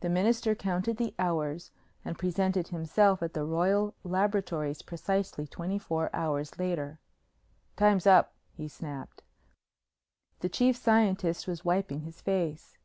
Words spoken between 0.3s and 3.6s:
counted the hours and presented himself at the